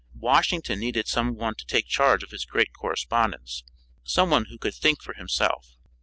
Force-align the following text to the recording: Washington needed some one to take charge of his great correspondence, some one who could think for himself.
Washington 0.17 0.79
needed 0.79 1.07
some 1.07 1.35
one 1.35 1.53
to 1.53 1.65
take 1.67 1.85
charge 1.85 2.23
of 2.23 2.31
his 2.31 2.43
great 2.43 2.73
correspondence, 2.73 3.63
some 4.03 4.31
one 4.31 4.45
who 4.45 4.57
could 4.57 4.73
think 4.73 4.99
for 4.99 5.13
himself. 5.13 5.77